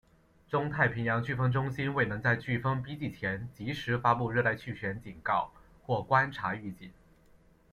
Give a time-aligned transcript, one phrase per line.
[0.49, 5.51] 中太平洋飓风中心未能在飓风逼近前及时发布热带气旋警告
[5.83, 6.91] 或观察预警。